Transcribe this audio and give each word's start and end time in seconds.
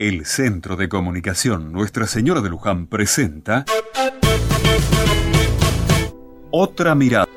El 0.00 0.24
Centro 0.24 0.76
de 0.76 0.88
Comunicación 0.88 1.72
Nuestra 1.72 2.06
Señora 2.06 2.40
de 2.40 2.48
Luján 2.48 2.86
presenta 2.86 3.66
Otra 6.50 6.94
mirada. 6.94 7.28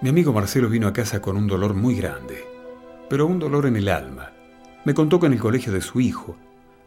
Mi 0.00 0.08
amigo 0.08 0.32
Marcelo 0.32 0.68
vino 0.68 0.86
a 0.86 0.92
casa 0.92 1.20
con 1.20 1.36
un 1.36 1.48
dolor 1.48 1.74
muy 1.74 1.96
grande, 1.96 2.44
pero 3.10 3.26
un 3.26 3.40
dolor 3.40 3.66
en 3.66 3.74
el 3.74 3.88
alma. 3.88 4.30
Me 4.84 4.94
contó 4.94 5.18
que 5.18 5.26
en 5.26 5.32
el 5.32 5.40
colegio 5.40 5.72
de 5.72 5.80
su 5.80 5.98
hijo 5.98 6.36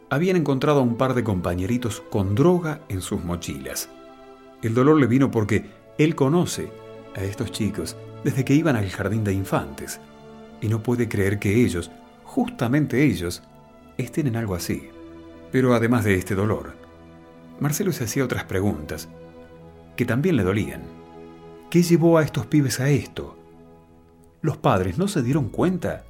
habían 0.08 0.36
encontrado 0.36 0.80
a 0.80 0.82
un 0.82 0.96
par 0.96 1.12
de 1.12 1.22
compañeritos 1.22 2.02
con 2.08 2.34
droga 2.34 2.80
en 2.88 3.02
sus 3.02 3.22
mochilas. 3.22 3.90
El 4.62 4.72
dolor 4.72 4.98
le 4.98 5.06
vino 5.06 5.30
porque 5.30 5.66
él 5.98 6.14
conoce 6.14 6.72
a 7.14 7.22
estos 7.24 7.52
chicos 7.52 7.98
desde 8.24 8.42
que 8.42 8.54
iban 8.54 8.76
al 8.76 8.88
jardín 8.88 9.22
de 9.22 9.34
infantes 9.34 10.00
y 10.62 10.68
no 10.68 10.82
puede 10.82 11.10
creer 11.10 11.38
que 11.38 11.62
ellos, 11.62 11.90
justamente 12.30 13.02
ellos, 13.02 13.42
estén 13.98 14.28
en 14.28 14.36
algo 14.36 14.54
así. 14.54 14.88
Pero 15.50 15.74
además 15.74 16.04
de 16.04 16.14
este 16.14 16.36
dolor, 16.36 16.76
Marcelo 17.58 17.90
se 17.90 18.04
hacía 18.04 18.24
otras 18.24 18.44
preguntas 18.44 19.08
que 19.96 20.04
también 20.04 20.36
le 20.36 20.44
dolían. 20.44 20.82
¿Qué 21.70 21.82
llevó 21.82 22.18
a 22.18 22.22
estos 22.22 22.46
pibes 22.46 22.78
a 22.78 22.88
esto? 22.88 23.36
¿Los 24.42 24.56
padres 24.58 24.96
no 24.96 25.08
se 25.08 25.24
dieron 25.24 25.48
cuenta? 25.48 26.04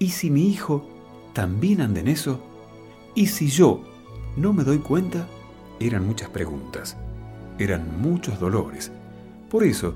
¿Y 0.00 0.10
si 0.10 0.28
mi 0.28 0.48
hijo 0.48 0.88
también 1.34 1.82
anda 1.82 2.00
en 2.00 2.08
eso? 2.08 2.40
¿Y 3.14 3.28
si 3.28 3.46
yo 3.46 3.84
no 4.36 4.52
me 4.52 4.64
doy 4.64 4.78
cuenta? 4.78 5.28
Eran 5.78 6.04
muchas 6.04 6.30
preguntas, 6.30 6.96
eran 7.60 8.00
muchos 8.00 8.40
dolores. 8.40 8.90
Por 9.48 9.62
eso, 9.62 9.94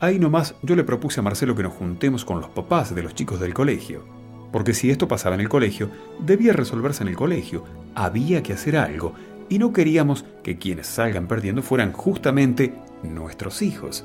ahí 0.00 0.18
nomás 0.18 0.54
yo 0.62 0.76
le 0.76 0.84
propuse 0.84 1.20
a 1.20 1.22
Marcelo 1.22 1.56
que 1.56 1.62
nos 1.62 1.72
juntemos 1.72 2.26
con 2.26 2.42
los 2.42 2.50
papás 2.50 2.94
de 2.94 3.02
los 3.02 3.14
chicos 3.14 3.40
del 3.40 3.54
colegio. 3.54 4.23
Porque 4.54 4.72
si 4.72 4.88
esto 4.88 5.08
pasaba 5.08 5.34
en 5.34 5.40
el 5.40 5.48
colegio, 5.48 5.90
debía 6.20 6.52
resolverse 6.52 7.02
en 7.02 7.08
el 7.08 7.16
colegio, 7.16 7.64
había 7.96 8.40
que 8.44 8.52
hacer 8.52 8.76
algo, 8.76 9.12
y 9.48 9.58
no 9.58 9.72
queríamos 9.72 10.24
que 10.44 10.58
quienes 10.58 10.86
salgan 10.86 11.26
perdiendo 11.26 11.60
fueran 11.60 11.90
justamente 11.90 12.72
nuestros 13.02 13.62
hijos. 13.62 14.04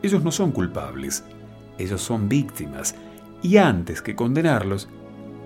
Ellos 0.00 0.22
no 0.22 0.30
son 0.30 0.52
culpables, 0.52 1.24
ellos 1.78 2.00
son 2.00 2.28
víctimas, 2.28 2.94
y 3.42 3.56
antes 3.56 4.00
que 4.00 4.14
condenarlos, 4.14 4.88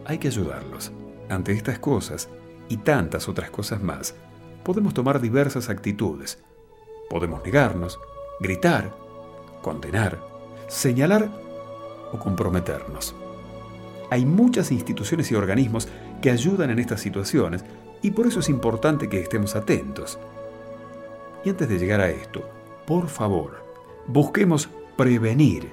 hay 0.04 0.18
que 0.18 0.28
ayudarlos. 0.28 0.92
Ante 1.30 1.52
estas 1.52 1.78
cosas, 1.78 2.28
y 2.68 2.76
tantas 2.76 3.30
otras 3.30 3.48
cosas 3.48 3.82
más, 3.82 4.14
podemos 4.64 4.92
tomar 4.92 5.22
diversas 5.22 5.70
actitudes. 5.70 6.38
Podemos 7.08 7.42
negarnos, 7.42 7.98
gritar, 8.38 8.94
condenar, 9.62 10.22
señalar 10.68 11.30
o 12.12 12.18
comprometernos. 12.18 13.14
Hay 14.12 14.26
muchas 14.26 14.70
instituciones 14.72 15.32
y 15.32 15.34
organismos 15.36 15.88
que 16.20 16.30
ayudan 16.30 16.68
en 16.68 16.78
estas 16.78 17.00
situaciones 17.00 17.64
y 18.02 18.10
por 18.10 18.26
eso 18.26 18.40
es 18.40 18.50
importante 18.50 19.08
que 19.08 19.18
estemos 19.18 19.56
atentos. 19.56 20.18
Y 21.46 21.48
antes 21.48 21.66
de 21.66 21.78
llegar 21.78 22.02
a 22.02 22.10
esto, 22.10 22.46
por 22.86 23.08
favor, 23.08 23.64
busquemos 24.06 24.68
prevenir. 24.98 25.72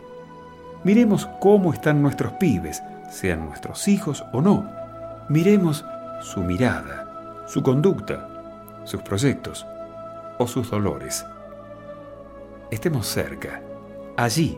Miremos 0.86 1.28
cómo 1.42 1.74
están 1.74 2.02
nuestros 2.02 2.32
pibes, 2.40 2.82
sean 3.12 3.44
nuestros 3.44 3.90
hijos 3.90 4.24
o 4.32 4.40
no. 4.40 4.72
Miremos 5.28 5.84
su 6.22 6.40
mirada, 6.40 7.44
su 7.46 7.62
conducta, 7.62 8.86
sus 8.86 9.02
proyectos 9.02 9.66
o 10.38 10.48
sus 10.48 10.72
dolores. 10.72 11.26
Estemos 12.72 13.06
cerca, 13.06 13.62
allí 14.16 14.58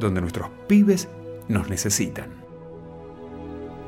donde 0.00 0.20
nuestros 0.20 0.48
pibes 0.66 1.08
nos 1.46 1.68
necesitan. 1.68 2.41